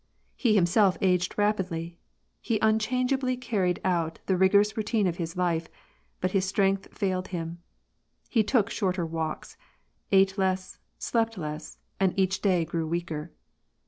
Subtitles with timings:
[0.35, 1.99] He himself aged rapidly;
[2.41, 3.79] he unchangeably carried.
[3.85, 5.67] out the rigorous routine of his life,
[6.21, 7.59] but his strength failed him:
[8.27, 9.57] he took shorter walks,
[10.11, 13.31] ate less, slept less, and each day grew weaker.